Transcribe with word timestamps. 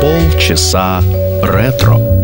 Полчаса 0.00 1.02
ретро. 1.42 2.23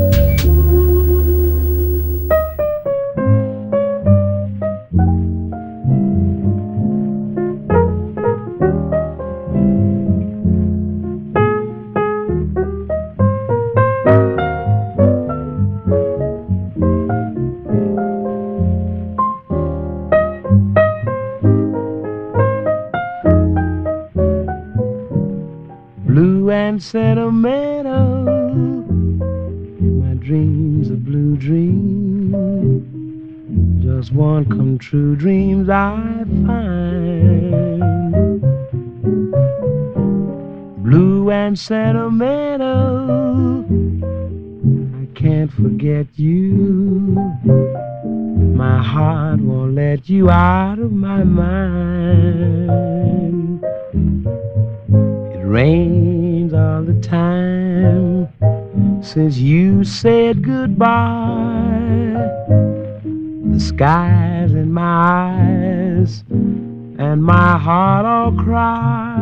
True 34.91 35.15
dreams 35.15 35.69
I 35.69 36.25
find. 36.45 37.81
Blue 40.83 41.31
and 41.31 41.57
sentimental, 41.57 43.65
I 45.01 45.07
can't 45.15 45.53
forget 45.53 46.07
you. 46.17 47.15
My 48.57 48.83
heart 48.83 49.39
won't 49.39 49.77
let 49.77 50.09
you 50.09 50.29
out 50.29 50.81
of 50.81 50.91
my 50.91 51.23
mind. 51.23 52.81
It 55.33 55.47
rains 55.47 56.53
all 56.53 56.83
the 56.83 57.01
time 57.01 58.29
since 59.05 59.37
you 59.37 59.85
said 59.85 60.43
goodbye 60.43 61.51
the 63.53 63.61
skies 63.61 64.53
in 64.53 64.73
my 64.73 64.83
eyes 64.83 66.25
and 66.31 67.23
my 67.23 67.59
heart 67.59 68.07
all 68.07 68.33
cry. 68.33 69.17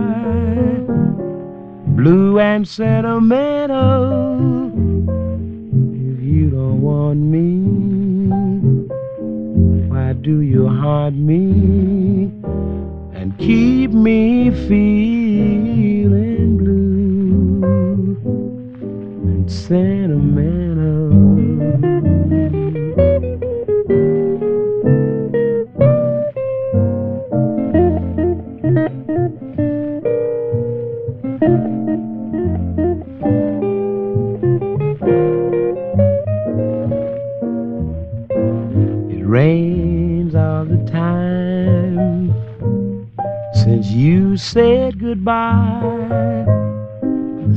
Blue 1.96 2.38
and 2.38 2.66
sentimental 2.66 4.68
if 6.10 6.22
you 6.22 6.50
don't 6.50 6.80
want 6.80 7.18
me 7.18 7.68
why 10.08 10.14
do 10.14 10.40
you 10.40 10.66
haunt 10.66 11.16
me? 11.16 12.32
And 13.12 13.36
keep 13.36 13.90
me 13.90 14.50
feeling 14.68 16.56
blue 16.56 18.16
and 19.24 19.50
sentimental 19.50 21.10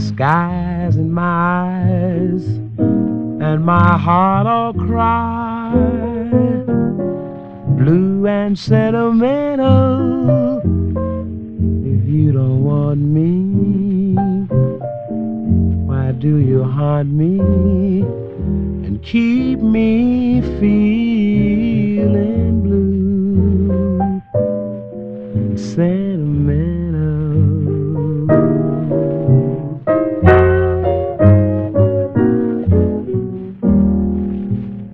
skies 0.02 0.96
in 0.96 1.12
my 1.12 1.22
eyes 1.22 2.48
and 2.48 3.64
my 3.64 3.96
heart 3.98 4.48
all 4.48 4.74
cry. 4.74 5.72
Blue 7.78 8.26
and 8.28 8.58
sentimental. 8.58 10.60
If 11.86 12.08
you 12.08 12.32
don't 12.32 12.64
want 12.64 13.00
me, 13.00 14.16
why 15.86 16.14
do 16.14 16.38
you 16.38 16.64
haunt 16.64 17.10
me 17.10 17.40
and 18.86 19.04
keep 19.04 19.60
me 19.60 20.42
feeling 20.60 22.64
blue 22.64 24.22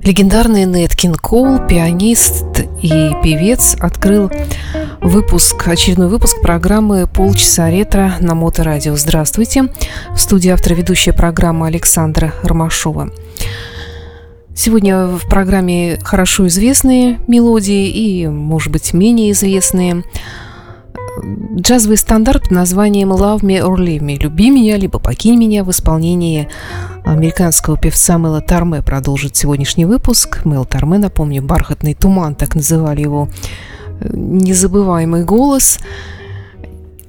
Легендарный 0.08 0.88
Кинг 0.96 1.20
Коул, 1.20 1.60
пианист 1.68 2.62
и 2.82 3.12
певец, 3.22 3.76
открыл 3.78 4.32
выпуск, 5.02 5.68
очередной 5.68 6.08
выпуск 6.08 6.42
программы 6.42 7.08
«Полчаса 7.08 7.70
ретро» 7.70 8.14
на 8.22 8.34
Моторадио. 8.34 8.96
Здравствуйте! 8.96 9.68
В 10.12 10.18
студии 10.18 10.50
автора 10.50 10.76
ведущая 10.76 11.12
программы 11.12 11.68
Александра 11.68 12.34
Ромашова. 12.42 13.10
Сегодня 14.56 15.08
в 15.08 15.28
программе 15.28 16.00
хорошо 16.02 16.48
известные 16.48 17.20
мелодии 17.28 17.90
и, 17.90 18.28
может 18.28 18.72
быть, 18.72 18.94
менее 18.94 19.34
известные. 19.34 20.06
Джазовый 21.60 21.98
стандарт 21.98 22.44
под 22.44 22.52
названием 22.52 23.12
«Love 23.12 23.42
Me 23.42 23.60
or 23.60 23.76
Leave 23.78 24.00
Me»– 24.00 24.18
«Люби 24.20 24.50
меня, 24.50 24.78
либо 24.78 25.00
покинь 25.00 25.38
меня» 25.38 25.64
в 25.64 25.72
исполнении 25.72 26.48
американского 27.06 27.78
певца 27.78 28.18
Мэла 28.18 28.42
Тарме 28.42 28.82
продолжит 28.82 29.36
сегодняшний 29.36 29.86
выпуск. 29.86 30.46
Мэл 30.46 30.66
Тарме, 30.66 30.98
напомню, 30.98 31.42
«Бархатный 31.42 31.94
туман», 31.94 32.36
так 32.36 32.56
называли 32.56 33.02
его 33.02 33.30
незабываемый 34.02 35.24
голос. 35.24 35.80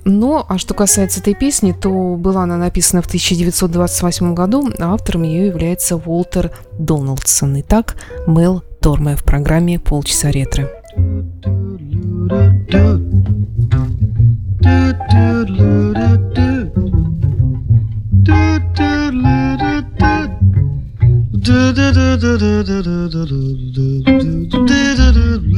Но, 0.04 0.46
а 0.48 0.56
что 0.56 0.72
касается 0.72 1.20
этой 1.20 1.34
песни, 1.34 1.72
то 1.72 1.90
была 2.16 2.44
она 2.44 2.56
написана 2.56 3.02
в 3.02 3.06
1928 3.06 4.34
году, 4.34 4.70
а 4.78 4.94
автором 4.94 5.22
ее 5.22 5.48
является 5.48 5.96
Уолтер 5.96 6.50
Дональдсон. 6.78 7.60
Итак, 7.60 7.96
Мэл 8.26 8.62
Торме 8.80 9.16
в 9.16 9.24
программе 9.24 9.78
«Полчаса 9.78 10.30
ретро». 10.30 10.68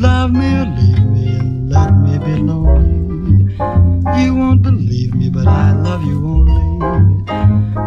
Love 0.00 0.32
me 0.32 0.46
or 0.56 0.64
leave 0.64 1.04
me 1.04 1.26
and 1.38 1.70
let 1.70 1.92
me 1.92 2.18
be 2.18 2.34
lonely. 2.40 3.54
You 4.22 4.34
won't 4.34 4.62
believe 4.62 5.14
me, 5.14 5.28
but 5.28 5.46
I 5.46 5.72
love 5.72 6.02
you 6.04 6.24
only. 6.26 7.24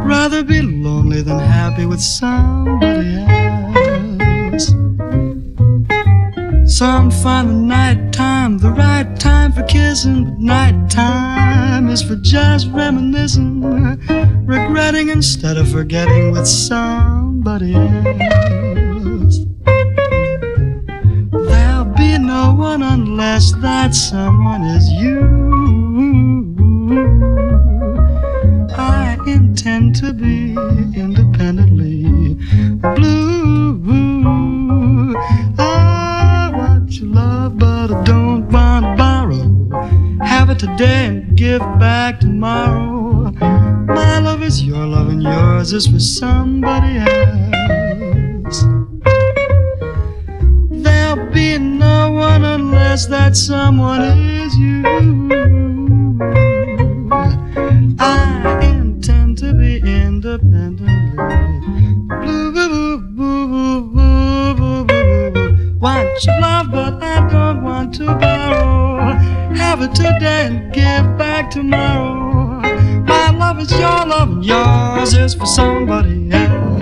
Rather 0.05 0.43
be 0.43 0.61
lonely 0.61 1.21
than 1.21 1.39
happy 1.39 1.85
with 1.85 2.01
somebody 2.01 3.15
else. 3.15 3.82
Some 6.73 7.11
find 7.11 7.49
the 7.49 7.53
night 7.53 8.11
time 8.11 8.57
the 8.57 8.71
right 8.71 9.15
time 9.19 9.51
for 9.51 9.61
kissing, 9.61 10.25
but 10.25 10.39
night 10.39 10.89
time 10.89 11.87
is 11.87 12.01
for 12.01 12.15
just 12.15 12.67
reminiscing, 12.71 13.61
regretting 14.47 15.09
instead 15.09 15.57
of 15.57 15.69
forgetting 15.69 16.31
with 16.31 16.47
somebody 16.47 17.75
else. 17.75 19.37
There'll 21.47 21.93
be 21.95 22.17
no 22.17 22.55
one 22.57 22.81
unless 22.81 23.51
that 23.61 23.93
someone 23.93 24.63
is 24.63 24.89
you. 24.93 25.21
I 28.75 29.19
intend 29.27 29.95
to 29.97 30.11
be 30.11 30.53
independently 30.99 31.32
today 40.83 41.05
and 41.05 41.37
give 41.37 41.61
back 41.79 42.19
tomorrow. 42.19 43.31
My 43.87 44.19
love 44.19 44.43
is 44.43 44.63
your 44.63 44.85
love 44.85 45.07
and 45.07 45.23
yours 45.23 45.71
is 45.71 45.87
for 45.87 45.99
somebody 45.99 46.97
else. 46.97 48.65
There'll 50.83 51.31
be 51.31 51.57
no 51.57 52.11
one 52.11 52.43
unless 52.43 53.07
that 53.07 53.37
someone 53.37 54.01
is 54.01 54.55
you. 54.57 55.22
Today 69.93 70.47
and 70.47 70.73
give 70.73 71.17
back 71.17 71.49
tomorrow. 71.51 72.59
My 73.05 73.29
love 73.31 73.59
is 73.59 73.71
your 73.71 74.05
love, 74.05 74.29
and 74.31 74.45
yours 74.45 75.13
is 75.13 75.33
for 75.35 75.45
somebody 75.45 76.31
else. 76.31 76.81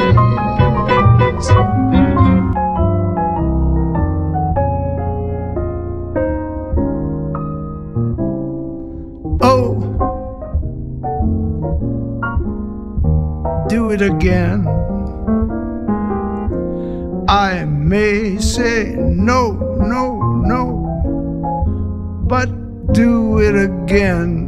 Oh, 9.43 9.75
do 13.69 13.91
it 13.91 14.01
again. 14.01 14.67
I 17.27 17.65
may 17.65 18.37
say 18.37 18.95
no, 18.97 19.51
no, 19.79 20.20
do 22.93 23.39
it 23.39 23.55
again. 23.55 24.47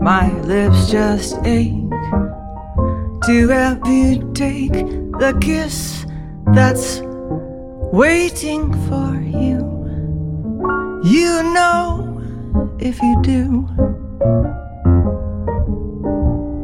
My 0.00 0.30
lips 0.42 0.90
just 0.90 1.36
ache 1.44 1.90
to 3.24 3.48
help 3.48 3.86
you 3.86 4.32
take 4.34 4.72
the 4.72 5.36
kiss 5.40 6.06
that's 6.52 7.00
waiting 7.92 8.72
for 8.86 9.14
you. 9.20 9.74
You 11.04 11.42
know 11.54 12.20
if 12.78 13.00
you 13.02 13.22
do, 13.22 13.68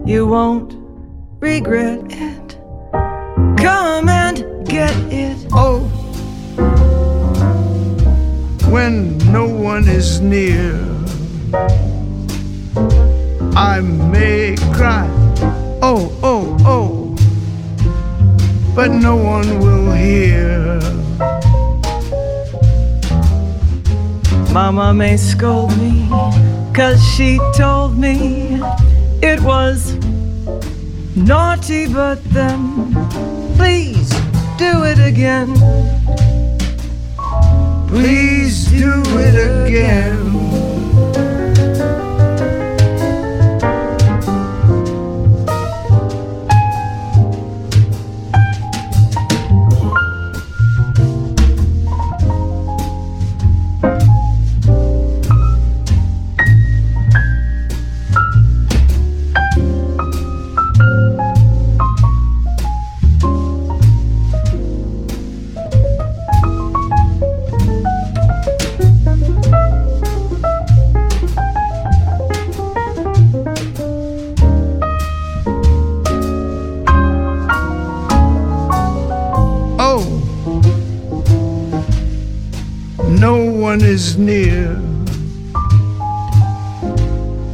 you 0.07 0.27
won't 0.27 0.77
regret 1.41 2.01
it. 2.11 2.59
Come 3.59 4.09
and 4.09 4.67
get 4.67 4.95
it. 5.13 5.47
Oh, 5.53 6.00
when 8.71 9.19
no 9.33 9.49
one 9.49 9.89
is 9.89 10.21
near, 10.21 10.79
I 13.57 13.81
may 13.81 14.55
cry. 14.73 15.09
Oh, 15.83 16.17
oh, 16.23 16.57
oh, 16.65 17.17
but 18.77 18.89
no 18.93 19.17
one 19.17 19.59
will 19.59 19.93
hear. 19.93 20.79
Mama 24.53 24.95
may 24.95 25.17
scold 25.17 25.77
me, 25.77 26.07
cause 26.73 27.03
she 27.15 27.41
told 27.57 27.99
me 27.99 28.61
it 29.21 29.41
was 29.41 29.95
naughty, 31.17 31.93
but 31.93 32.23
then 32.33 32.95
please 33.57 34.11
do 34.57 34.85
it 34.85 35.01
again. 35.01 35.57
Please 37.91 38.67
do 38.71 39.03
it 39.19 39.67
again. 39.67 40.40
No 83.19 83.37
one 83.45 83.81
is 83.83 84.17
near. 84.17 84.77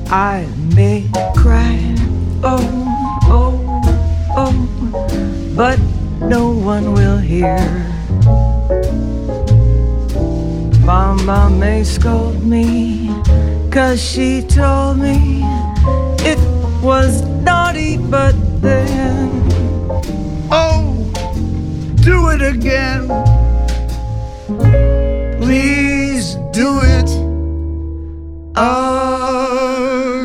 I 0.08 0.46
may 0.74 1.08
cry, 1.36 1.78
oh, 2.42 2.60
oh, 3.24 3.82
oh, 4.36 5.52
but 5.56 5.78
no 6.20 6.50
one 6.50 6.92
will 6.92 7.18
hear. 7.18 7.58
Mama 10.84 11.50
may 11.50 11.82
scold 11.82 12.44
me, 12.44 13.08
cause 13.70 14.00
she 14.00 14.42
told 14.42 14.98
me 14.98 15.42
it 16.20 16.38
was 16.82 17.22
naughty, 17.42 17.96
but 17.96 18.34
then 18.60 19.42
Oh, 20.50 20.94
do 21.96 22.28
it 22.30 22.42
again. 22.42 23.08
Please 25.46 26.34
do 26.50 26.80
it 26.82 27.08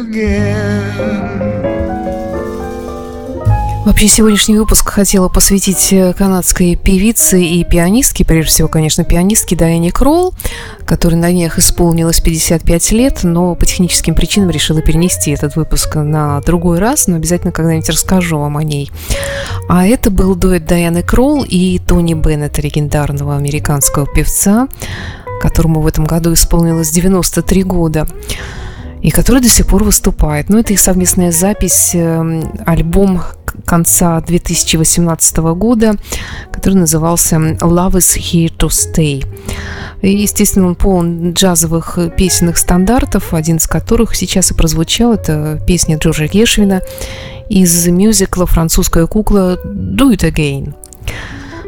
again. 0.02 0.71
Вообще, 3.84 4.08
сегодняшний 4.08 4.60
выпуск 4.60 4.88
хотела 4.92 5.28
посвятить 5.28 5.92
э, 5.92 6.14
канадской 6.14 6.76
певице 6.76 7.42
и 7.42 7.64
пианистке, 7.64 8.24
прежде 8.24 8.52
всего, 8.52 8.68
конечно, 8.68 9.04
пианистке 9.04 9.56
Дайане 9.56 9.92
Кролл, 9.92 10.36
которой 10.86 11.16
на 11.16 11.32
днях 11.32 11.58
исполнилось 11.58 12.22
55 12.22 12.92
лет, 12.92 13.24
но 13.24 13.56
по 13.56 13.66
техническим 13.66 14.14
причинам 14.14 14.52
решила 14.52 14.84
перенести 14.84 15.32
этот 15.32 15.56
выпуск 15.56 15.96
на 15.96 16.40
другой 16.42 16.78
раз, 16.78 17.08
но 17.08 17.16
обязательно 17.16 17.52
когда-нибудь 17.52 17.90
расскажу 17.90 18.38
вам 18.38 18.58
о 18.58 18.64
ней. 18.64 18.92
А 19.68 19.88
это 19.88 20.12
был 20.12 20.36
дуэт 20.36 20.64
Дайаны 20.68 21.02
Кролл 21.02 21.44
и 21.44 21.80
Тони 21.80 22.14
Беннета, 22.14 22.62
легендарного 22.62 23.36
американского 23.36 24.06
певца, 24.06 24.68
которому 25.42 25.82
в 25.82 25.88
этом 25.88 26.06
году 26.06 26.34
исполнилось 26.34 26.92
93 26.92 27.64
года 27.64 28.08
и 29.02 29.10
который 29.10 29.42
до 29.42 29.50
сих 29.50 29.66
пор 29.66 29.84
выступает. 29.84 30.50
Но 30.50 30.60
это 30.60 30.72
их 30.72 30.80
совместная 30.80 31.32
запись, 31.32 31.96
э, 31.96 32.44
альбом 32.68 33.24
конца 33.66 34.20
2018 34.22 35.38
года, 35.56 35.96
который 36.52 36.76
назывался 36.76 37.36
Love 37.36 37.94
is 37.94 38.18
Here 38.18 38.56
to 38.58 38.68
Stay. 38.68 39.26
И, 40.02 40.12
естественно, 40.16 40.68
он 40.68 40.76
полон 40.76 41.34
джазовых 41.34 42.00
песенных 42.18 42.58
стандартов, 42.58 43.34
один 43.34 43.58
из 43.58 43.68
которых 43.68 44.16
сейчас 44.16 44.52
и 44.52 44.54
прозвучал. 44.54 45.14
Это 45.14 45.62
песня 45.68 45.98
Джорджа 45.98 46.28
Гешвина 46.28 46.82
из 47.50 47.88
мюзикла 47.88 48.46
«Французская 48.46 49.08
кукла» 49.08 49.60
«Do 49.64 50.12
It 50.14 50.24
Again». 50.24 50.74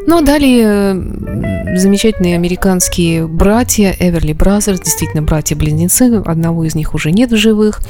Ну 0.06 0.18
а 0.18 0.22
далее 0.22 0.92
м, 0.92 1.78
замечательные 1.78 2.36
американские 2.36 3.26
братья 3.26 3.96
Эверли 3.98 4.34
Бразерс, 4.34 4.82
действительно 4.82 5.24
братья-близнецы, 5.24 6.22
одного 6.26 6.66
из 6.66 6.76
них 6.76 6.94
уже 6.94 7.12
нет 7.12 7.32
в 7.32 7.38
живых, 7.38 7.82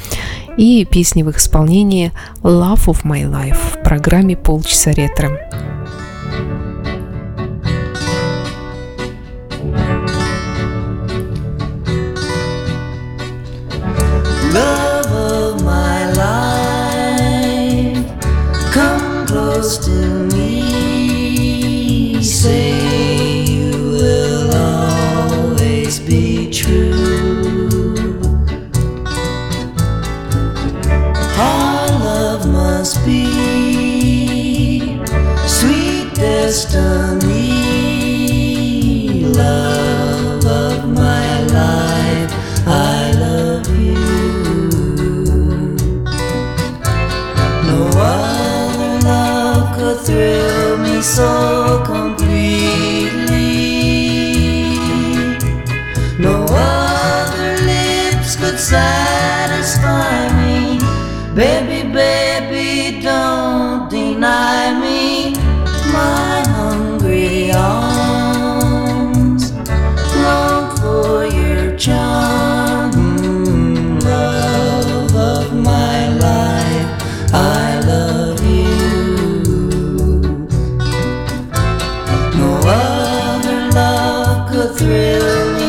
и 0.56 0.84
песни 0.84 1.24
в 1.24 1.30
их 1.30 1.38
исполнении 1.38 2.12
Love 2.42 2.86
of 2.86 3.02
My 3.02 3.24
Life 3.24 3.58
в 3.74 3.82
программе 3.82 4.36
«Полчаса 4.36 4.92
ретро». 4.92 5.83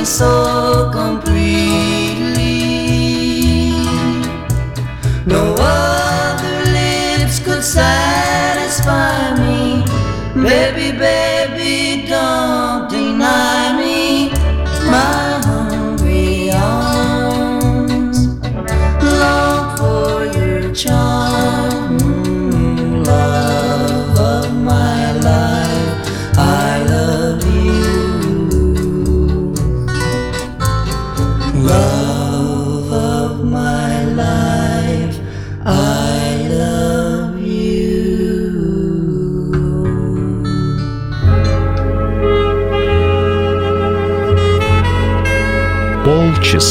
soul. 0.05 0.44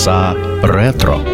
часа 0.04 0.36
ретро. 0.62 1.33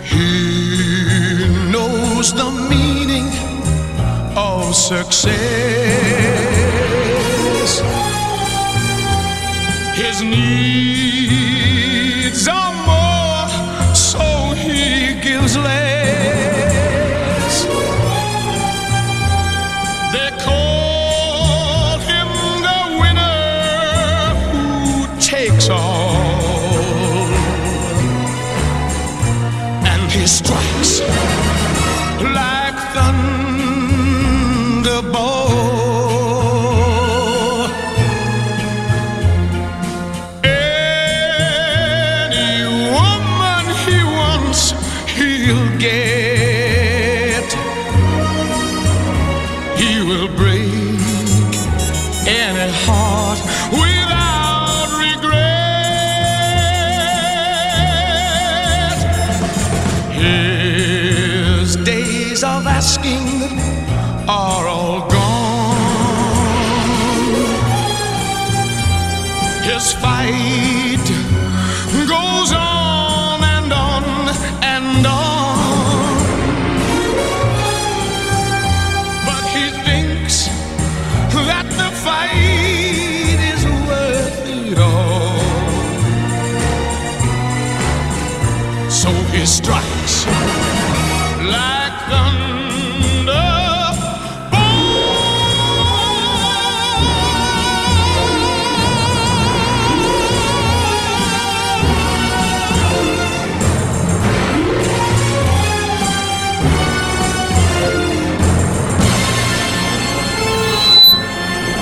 He 0.04 1.48
knows 1.72 2.32
the 2.34 2.50
meaning 2.70 3.28
of 4.36 4.75
success. 4.75 5.55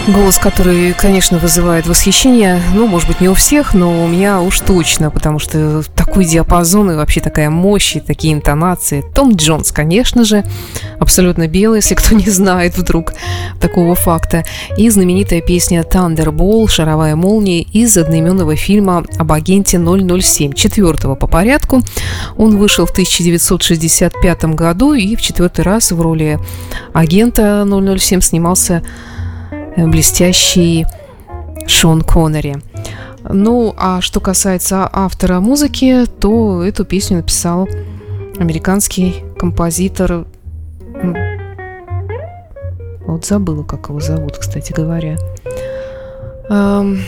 Голос, 0.07 0.37
который, 0.37 0.93
конечно, 0.93 1.39
вызывает 1.39 1.87
восхищение, 1.87 2.61
ну, 2.75 2.87
может 2.87 3.09
быть, 3.09 3.23
не 3.23 3.31
у 3.31 3.35
всех, 3.35 3.73
но 3.73 4.05
у 4.05 4.07
меня 4.07 4.43
уж 4.43 4.61
точно, 4.61 5.11
потому 5.11 5.39
что 5.39 5.83
такой 5.97 6.27
диапазон 6.27 6.91
и 6.91 6.95
вообще 6.95 7.23
такая 7.23 7.49
мощь, 7.49 7.97
и 7.97 8.01
такие 8.01 8.35
интонации. 8.35 9.03
Том 9.15 9.35
Джонс, 9.35 9.73
конечно 9.73 10.25
же, 10.25 10.45
абсолютно 11.01 11.49
белый, 11.49 11.77
если 11.83 11.95
кто 11.95 12.15
не 12.15 12.29
знает 12.29 12.77
вдруг 12.77 13.15
такого 13.61 13.95
факта. 13.95 14.45
И 14.77 14.91
знаменитая 14.91 15.41
песня 15.41 15.81
«Thunderball» 15.81 16.69
«Шаровая 16.69 17.17
молния» 17.17 17.63
из 17.63 17.97
одноименного 17.97 18.57
фильма 18.57 19.07
об 19.17 19.33
агенте 19.33 19.79
007, 19.79 20.53
четвертого 20.53 21.15
по 21.15 21.27
порядку. 21.27 21.81
Он 22.37 22.59
вышел 22.59 22.85
в 22.85 22.91
1965 22.91 24.45
году 24.55 24.93
и 24.93 25.17
в 25.17 25.23
четвертый 25.23 25.63
раз 25.63 25.93
в 25.93 26.01
роли 26.03 26.39
агента 26.93 27.67
007 27.67 28.21
снимался 28.21 28.83
блестящий 29.77 30.87
Шон 31.67 32.03
Коннери. 32.03 32.57
Ну, 33.29 33.75
а 33.79 34.01
что 34.01 34.21
касается 34.21 34.89
автора 34.93 35.41
музыки, 35.41 36.05
то 36.21 36.63
эту 36.63 36.85
песню 36.85 37.19
написал 37.19 37.69
американский 38.39 39.25
композитор. 39.39 40.27
Вот 43.07 43.25
забыла, 43.25 43.63
как 43.65 43.89
его 43.89 44.01
зовут, 44.01 44.39
кстати 44.39 44.73
говоря. 44.73 45.17
Эм, 46.51 47.01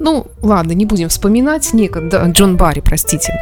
Ну, 0.00 0.26
ладно, 0.40 0.72
не 0.72 0.86
будем 0.86 1.08
вспоминать. 1.10 1.72
Некогда. 1.74 2.24
Джон 2.30 2.56
Барри, 2.56 2.80
простите. 2.80 3.34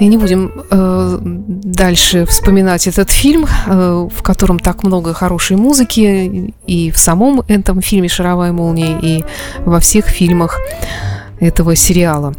И 0.00 0.06
не 0.06 0.16
будем 0.16 0.64
э, 0.70 1.18
дальше 1.20 2.24
вспоминать 2.24 2.86
этот 2.86 3.10
фильм, 3.10 3.44
э, 3.44 4.08
в 4.10 4.22
котором 4.22 4.58
так 4.58 4.82
много 4.82 5.12
хорошей 5.12 5.58
музыки, 5.58 6.54
и 6.66 6.90
в 6.90 6.98
самом 6.98 7.42
этом 7.48 7.82
фильме 7.82 8.08
«Шаровая 8.08 8.52
молния», 8.52 8.98
и 9.02 9.24
во 9.58 9.78
всех 9.78 10.06
фильмах 10.06 10.58
этого 11.38 11.76
сериала. 11.76 12.34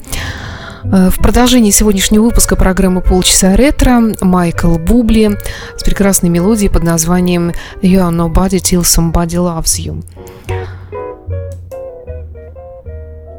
Э, 0.83 1.11
В 1.11 1.17
продолжении 1.17 1.69
сегодняшнего 1.69 2.23
выпуска 2.23 2.55
программы 2.55 3.01
«Полчаса 3.01 3.55
ретро» 3.55 4.01
Майкл 4.21 4.79
Бубли 4.79 5.37
с 5.77 5.83
прекрасной 5.83 6.29
мелодией 6.29 6.71
под 6.71 6.83
названием 6.83 7.51
«You 7.83 7.99
are 7.99 8.11
nobody 8.11 8.57
till 8.57 8.81
somebody 8.81 9.37
loves 9.37 9.77
you». 9.77 10.03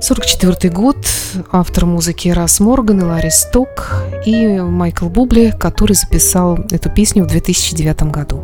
44 0.02 0.68
год, 0.74 0.96
автор 1.52 1.86
музыки 1.86 2.28
Рас 2.28 2.58
Морган 2.58 3.02
и 3.02 3.04
Ларри 3.04 3.30
Сток 3.30 4.02
и 4.26 4.58
Майкл 4.58 5.06
Бубли, 5.06 5.54
который 5.56 5.92
записал 5.92 6.58
эту 6.72 6.90
песню 6.90 7.22
в 7.22 7.28
2009 7.28 8.02
году. 8.10 8.42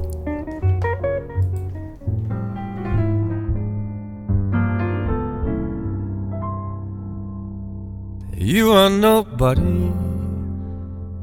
You 8.37 8.73
are 8.73 8.88
nobody 8.88 9.91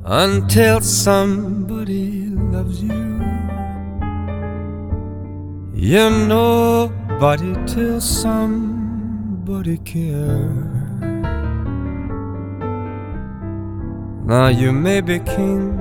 until 0.03 0.81
somebody 0.81 2.29
loves 2.51 2.83
you. 2.83 3.21
You're 5.73 6.27
nobody 6.27 7.55
till 7.65 8.01
somebody 8.01 8.84
nobody 9.45 9.77
care. 9.77 10.49
Now 14.25 14.47
you 14.47 14.71
may 14.71 15.01
be 15.01 15.19
king, 15.19 15.77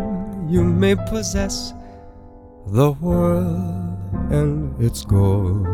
you 0.50 0.62
may 0.62 0.94
possess 0.94 1.73
the 2.66 2.92
world 2.92 3.97
and 4.30 4.78
its 4.83 5.02
gold. 5.04 5.66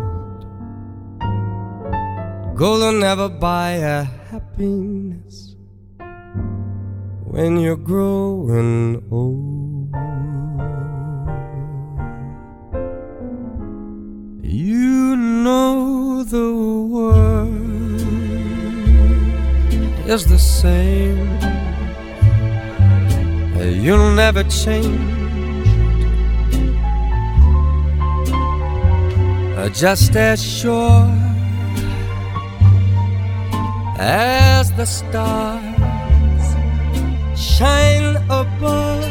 Gold'll 2.55 2.93
never 2.93 3.29
buy 3.29 3.71
a 3.71 4.05
happiness 4.31 5.57
when 7.25 7.59
you're 7.59 7.77
growing 7.77 9.03
old. 9.11 9.91
You 14.45 15.17
know 15.17 16.23
the 16.23 16.53
world 16.89 17.60
is 20.11 20.27
the 20.27 20.39
same. 20.39 21.39
You'll 23.85 24.11
never 24.11 24.43
change. 24.45 25.69
Just 29.73 30.17
as 30.17 30.43
sure 30.43 31.07
as 33.99 34.73
the 34.73 34.85
stars 34.85 36.47
shine 37.37 38.17
above. 38.29 39.05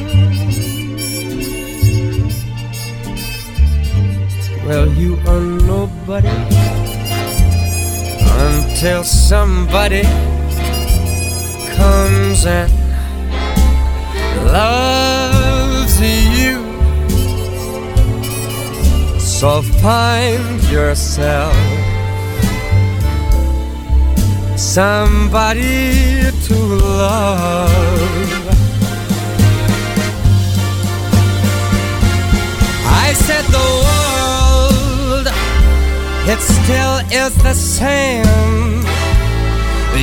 Well, 4.66 4.88
you 5.02 5.18
are 5.28 5.46
nobody 5.74 6.28
until 8.50 9.04
somebody 9.04 10.04
comes 11.80 12.46
and 12.46 12.72
love 14.52 15.88
to 16.00 16.10
you. 16.38 16.58
So 19.20 19.62
find 19.62 20.62
yourself 20.76 21.56
somebody 24.58 26.30
to 26.48 26.56
love. 27.02 27.72
I 33.06 33.14
said 33.26 33.46
the 33.58 33.70
world, 33.88 35.28
it 36.34 36.40
still 36.56 36.98
is 37.24 37.34
the 37.48 37.54
same. 37.54 38.70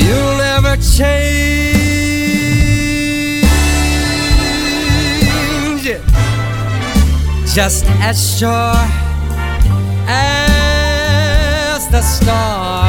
You'll 0.04 0.36
never 0.36 0.76
change 0.76 1.75
just 7.56 7.86
as 8.02 8.38
sure 8.38 8.74
as 10.06 11.88
the 11.88 12.02
stars. 12.02 12.85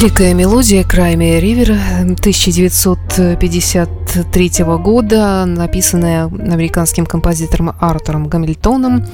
Великая 0.00 0.32
мелодия 0.32 0.84
Крайме 0.84 1.40
Ривер 1.40 1.72
1953 1.72 4.50
года, 4.78 5.44
написанная 5.44 6.26
американским 6.26 7.04
композитором 7.04 7.74
Артуром 7.80 8.28
Гамильтоном. 8.28 9.04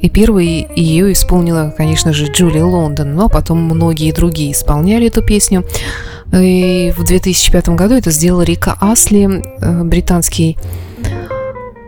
И 0.00 0.10
первой 0.10 0.66
ее 0.74 1.12
исполнила, 1.12 1.72
конечно 1.76 2.12
же, 2.12 2.26
Джулия 2.26 2.64
Лондон, 2.64 3.14
но 3.14 3.28
потом 3.28 3.62
многие 3.62 4.10
другие 4.10 4.50
исполняли 4.50 5.06
эту 5.06 5.22
песню. 5.22 5.64
И 6.32 6.92
в 6.96 7.04
2005 7.04 7.68
году 7.68 7.94
это 7.94 8.10
сделал 8.10 8.42
Рика 8.42 8.76
Асли, 8.80 9.44
э, 9.60 9.84
британский 9.84 10.58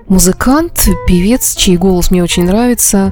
музыкант, 0.06 0.86
певец, 1.08 1.56
чей 1.56 1.76
голос 1.76 2.12
мне 2.12 2.22
очень 2.22 2.44
нравится. 2.44 3.10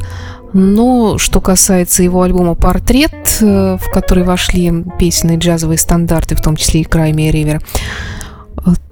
Но 0.52 1.18
что 1.18 1.40
касается 1.40 2.02
его 2.02 2.22
альбома 2.22 2.54
«Портрет», 2.54 3.38
э, 3.40 3.76
в 3.80 3.90
который 3.92 4.24
вошли 4.24 4.72
песенные 4.98 5.38
джазовые 5.38 5.78
стандарты, 5.78 6.34
в 6.34 6.40
том 6.40 6.56
числе 6.56 6.80
и 6.80 6.84
«Крайме 6.84 7.30
Ривер», 7.30 7.60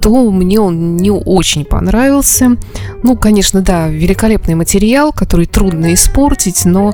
то 0.01 0.31
мне 0.31 0.61
он 0.61 0.97
не 0.97 1.11
очень 1.11 1.65
понравился. 1.65 2.57
Ну, 3.03 3.17
конечно, 3.17 3.61
да, 3.61 3.89
великолепный 3.89 4.55
материал, 4.55 5.13
который 5.13 5.47
трудно 5.47 5.93
испортить, 5.93 6.65
но 6.65 6.93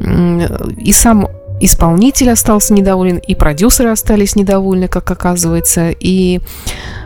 и 0.00 0.92
сам 0.92 1.28
исполнитель 1.58 2.30
остался 2.30 2.74
недоволен, 2.74 3.16
и 3.16 3.34
продюсеры 3.34 3.90
остались 3.90 4.36
недовольны, 4.36 4.88
как 4.88 5.10
оказывается, 5.10 5.90
и 5.90 6.40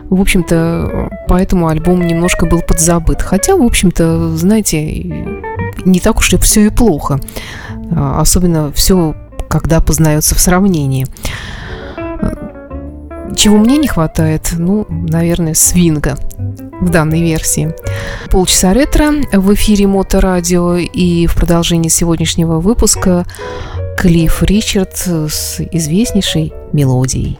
в 0.09 0.19
общем-то, 0.19 1.09
поэтому 1.29 1.69
альбом 1.69 2.05
немножко 2.05 2.45
был 2.45 2.61
подзабыт. 2.61 3.21
Хотя, 3.21 3.55
в 3.55 3.63
общем-то, 3.63 4.35
знаете, 4.35 5.05
не 5.85 5.99
так 5.99 6.17
уж 6.19 6.33
и 6.33 6.37
все 6.37 6.67
и 6.67 6.69
плохо. 6.69 7.19
А, 7.95 8.19
особенно 8.21 8.71
все, 8.71 9.15
когда 9.49 9.81
познается 9.81 10.35
в 10.35 10.39
сравнении. 10.39 11.07
Чего 13.35 13.57
мне 13.57 13.77
не 13.77 13.87
хватает? 13.87 14.53
Ну, 14.57 14.85
наверное, 14.89 15.53
свинга 15.53 16.17
в 16.81 16.89
данной 16.89 17.21
версии. 17.21 17.73
Полчаса 18.29 18.73
ретро 18.73 19.11
в 19.31 19.53
эфире 19.53 19.87
Моторадио 19.87 20.75
и 20.75 21.27
в 21.27 21.35
продолжении 21.35 21.89
сегодняшнего 21.89 22.59
выпуска 22.59 23.25
Клифф 23.97 24.43
Ричард 24.43 24.95
с 24.95 25.59
известнейшей 25.71 26.53
мелодией. 26.73 27.39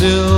Still 0.00 0.29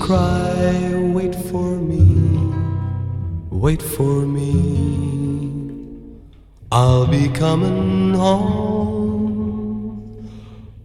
cry, 0.00 0.94
wait 1.12 1.34
for 1.34 1.76
me, 1.76 2.00
wait 3.50 3.82
for 3.82 4.26
me. 4.26 4.54
I'll 6.72 7.06
be 7.06 7.28
coming 7.28 8.14
home. 8.14 9.60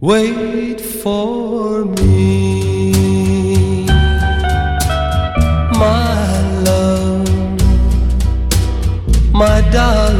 Wait 0.00 0.80
for 0.80 1.84
me, 1.84 3.86
my 5.84 6.40
love, 6.68 7.28
my 9.32 9.60
darling. 9.72 10.15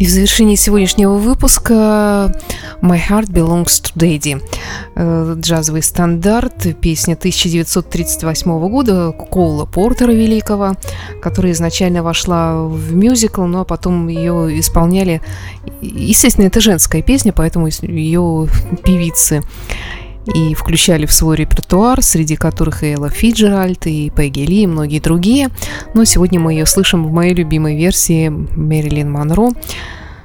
И 0.00 0.06
в 0.06 0.08
завершении 0.08 0.56
сегодняшнего 0.56 1.12
выпуска 1.12 2.34
My 2.82 2.98
Heart 2.98 3.30
Belongs 3.30 3.82
to 3.82 3.92
Daddy. 3.94 4.42
Э, 4.94 5.34
джазовый 5.38 5.82
стандарт, 5.82 6.66
песня 6.80 7.14
1938 7.14 8.68
года 8.68 9.12
Коула 9.12 9.66
Портера 9.66 10.12
Великого, 10.12 10.76
которая 11.20 11.52
изначально 11.52 12.02
вошла 12.02 12.62
в 12.64 12.94
мюзикл, 12.94 13.42
но 13.42 13.64
потом 13.64 14.08
ее 14.08 14.58
исполняли... 14.58 15.20
Естественно, 15.80 16.46
это 16.46 16.60
женская 16.60 17.02
песня, 17.02 17.32
поэтому 17.32 17.68
ее 17.68 18.48
певицы 18.84 19.42
и 20.34 20.54
включали 20.54 21.06
в 21.06 21.12
свой 21.12 21.36
репертуар, 21.36 22.02
среди 22.02 22.36
которых 22.36 22.82
и 22.82 22.92
Элла 22.92 23.10
Фиджеральд, 23.10 23.86
и 23.86 24.10
Пегги 24.10 24.40
Ли, 24.40 24.62
и 24.62 24.66
многие 24.66 25.00
другие. 25.00 25.48
Но 25.94 26.04
сегодня 26.04 26.38
мы 26.38 26.52
ее 26.52 26.66
слышим 26.66 27.06
в 27.06 27.12
моей 27.12 27.34
любимой 27.34 27.76
версии 27.76 28.28
Мэрилин 28.28 29.10
Монро. 29.10 29.50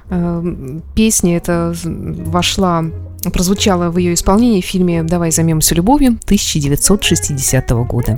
Эм, 0.10 0.84
песня 0.96 1.38
эта 1.38 1.74
вошла, 1.84 2.86
прозвучала 3.34 3.89
в 3.89 3.98
ее 3.98 4.13
исполнении 4.13 4.62
в 4.62 4.65
фильме 4.65 5.04
«Давай 5.04 5.32
займемся 5.32 5.76
любовью» 5.76 6.18
1960 6.26 7.70
года. 7.86 8.18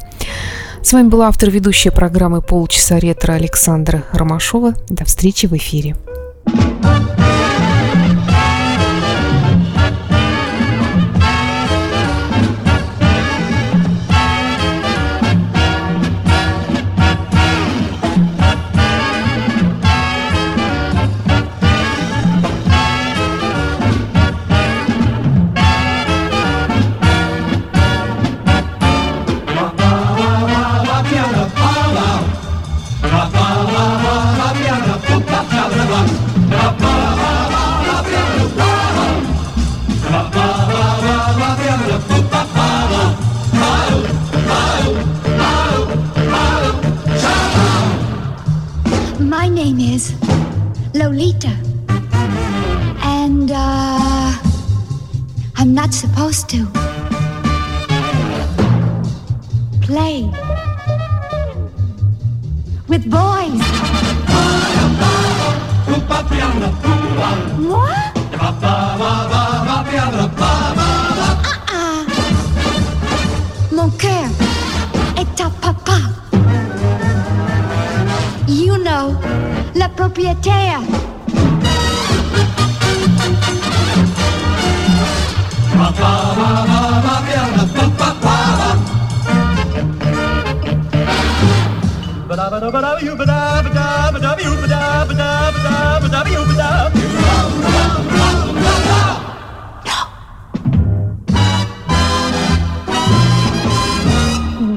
С 0.82 0.94
вами 0.94 1.08
была 1.08 1.28
автор 1.28 1.50
ведущая 1.50 1.92
программы 1.92 2.42
«Полчаса 2.42 3.00
ретро» 3.00 3.34
Александра 3.34 4.04
Ромашова. 4.12 4.74
До 4.90 5.06
встречи 5.06 5.46
в 5.46 5.54
эфире. 5.54 5.96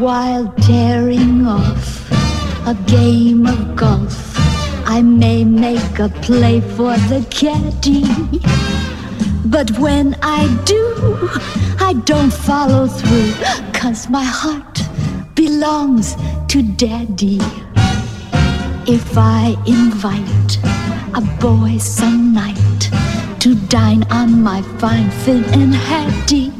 While 0.00 0.48
tearing 0.62 1.46
off 1.46 2.10
a 2.66 2.74
game 2.86 3.29
a 6.00 6.08
play 6.08 6.60
for 6.60 6.96
the 7.12 7.26
caddy. 7.28 8.04
But 9.44 9.70
when 9.78 10.16
I 10.22 10.46
do, 10.64 11.28
I 11.78 11.92
don't 12.04 12.32
follow 12.32 12.86
through, 12.86 13.32
cause 13.74 14.08
my 14.08 14.24
heart 14.24 14.80
belongs 15.34 16.16
to 16.48 16.62
daddy. 16.62 17.38
If 18.86 19.18
I 19.18 19.56
invite 19.66 20.58
a 21.14 21.20
boy 21.38 21.76
some 21.76 22.32
night 22.32 22.80
to 23.40 23.54
dine 23.68 24.04
on 24.10 24.42
my 24.42 24.62
fine 24.78 25.10
finnan 25.10 25.74
haddie, 25.74 26.52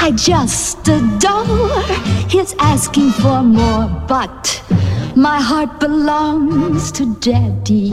I 0.00 0.10
just 0.10 0.88
adore 0.88 1.80
his 2.28 2.56
asking 2.58 3.10
for 3.12 3.42
more, 3.42 3.86
but 4.08 4.63
my 5.16 5.40
heart 5.40 5.78
belongs 5.78 6.90
to 6.92 7.14
Daddy. 7.20 7.92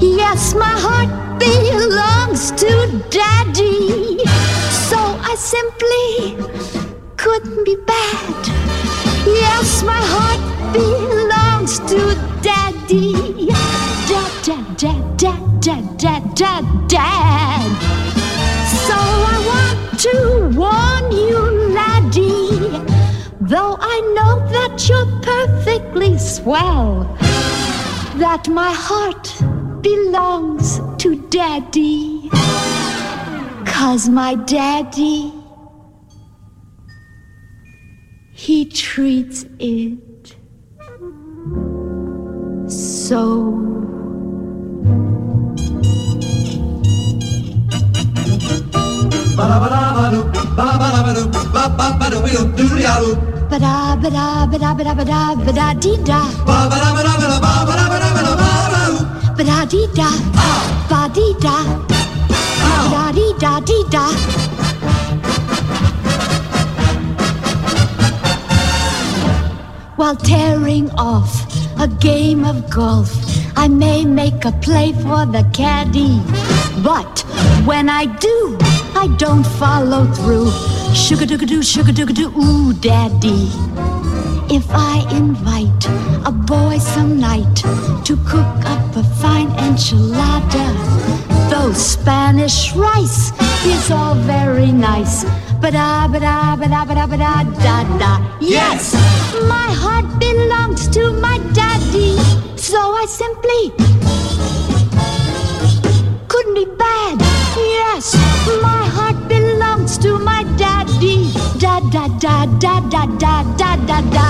Yes, 0.00 0.54
my 0.54 0.74
heart 0.86 1.38
belongs 1.38 2.52
to 2.52 3.02
Daddy. 3.10 4.18
So 4.88 4.98
I 4.98 5.34
simply 5.36 6.36
couldn't 7.16 7.64
be 7.64 7.76
bad. 7.86 8.46
Yes, 9.26 9.82
my 9.82 10.00
heart 10.00 10.72
belongs 10.72 11.80
to 11.90 12.14
Daddy. 12.40 13.48
Dad, 14.08 14.32
dad, 14.44 14.76
dad, 14.78 15.18
dad, 15.18 15.60
dad, 15.60 15.98
dad, 15.98 16.34
dad, 16.36 16.88
dad. 16.88 17.70
So 18.86 18.94
I 18.94 19.36
want 19.50 20.00
to 20.06 20.14
warn 20.56 21.12
you, 21.12 21.37
though 23.48 23.78
I 23.80 24.00
know 24.14 24.46
that 24.50 24.88
you're 24.88 25.10
perfectly 25.22 26.18
swell, 26.18 27.04
that 28.16 28.46
my 28.48 28.72
heart 28.72 29.32
belongs 29.82 30.80
to 31.02 31.16
daddy. 31.30 32.28
Cause 33.64 34.08
my 34.08 34.34
daddy, 34.34 35.32
he 38.32 38.66
treats 38.66 39.46
it 39.58 40.36
so. 42.70 43.68
Ba-da, 53.50 53.96
ba-da, 53.96 54.44
ba-da, 54.46 54.74
ba-da, 54.74 54.92
ba-da, 54.94 55.34
ba-da, 55.46 55.66
dee-da. 55.82 56.20
Ba-da-dee-da, 59.36 60.08
ba-dee-da, 60.90 61.56
ba-da-dee-da, 62.62 63.52
dee-da. 63.68 64.04
While 69.96 70.16
tearing 70.16 70.90
off 70.98 71.32
a 71.80 71.88
game 71.88 72.44
of 72.44 72.68
golf, 72.68 73.10
I 73.56 73.66
may 73.68 74.04
make 74.04 74.44
a 74.44 74.52
play 74.52 74.92
for 74.92 75.24
the 75.24 75.48
caddy. 75.54 76.20
But 76.84 77.24
when 77.64 77.88
I 77.88 78.04
do, 78.06 78.58
I 78.94 79.08
don't 79.18 79.44
follow 79.44 80.04
through. 80.12 80.77
Sugar 80.94 81.26
doo 81.26 81.38
doo, 81.38 81.62
sugar 81.62 81.92
doo 81.92 82.06
doo, 82.06 82.32
ooh, 82.36 82.72
daddy. 82.74 83.48
If 84.50 84.66
I 84.70 85.06
invite 85.10 85.86
a 86.26 86.32
boy 86.32 86.78
some 86.78 87.18
night 87.18 87.56
to 88.04 88.16
cook 88.26 88.64
up 88.64 88.96
a 88.96 89.04
fine 89.20 89.48
enchilada, 89.64 90.66
though 91.50 91.72
Spanish 91.72 92.74
rice 92.74 93.32
is 93.64 93.90
all 93.90 94.14
very 94.14 94.72
nice. 94.72 95.24
Ba 95.60 95.70
da 95.70 96.08
ba 96.08 96.18
da 96.20 96.56
ba 96.56 96.68
da 96.68 96.84
ba 96.84 96.94
da 96.94 97.06
ba 97.06 97.16
da 97.16 97.42
da 97.44 97.98
da. 97.98 98.12
Yes, 98.40 98.94
my 99.48 99.68
heart 99.82 100.06
belongs 100.18 100.88
to 100.88 101.12
my 101.20 101.38
daddy, 101.52 102.16
so 102.56 102.78
I 102.78 103.06
simply 103.06 103.72
da 112.18 112.46
da 112.58 112.80
da 112.80 113.06
da 113.22 113.42
da 113.56 113.76
da 113.86 114.00
da. 114.16 114.28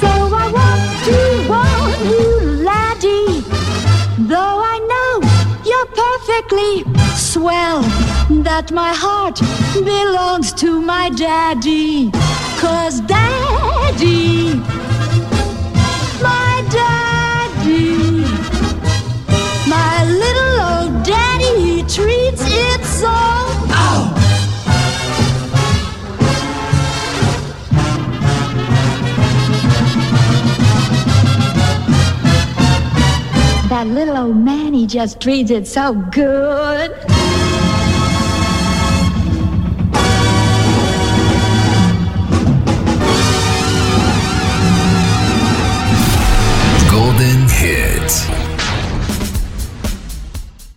So 0.00 0.12
I 0.42 0.46
want 0.56 0.82
to 1.06 1.18
warn 1.48 2.00
you, 2.10 2.62
laddie, 2.62 3.40
though 4.28 4.58
I 4.72 4.76
know 4.90 5.12
you're 5.64 5.90
perfectly 6.04 6.84
swell, 7.16 7.82
that 8.42 8.70
my 8.72 8.92
heart 8.94 9.40
belongs 9.84 10.52
to 10.54 10.80
my 10.80 11.08
daddy, 11.10 12.10
cause 12.60 13.00
daddy 13.00 14.60
That 33.72 33.86
little 33.86 34.18
old 34.18 34.36
man, 34.36 34.74
he 34.74 34.86
just 34.86 35.18
treats 35.18 35.50
it 35.50 35.66
so 35.66 35.94
good. 35.94 36.90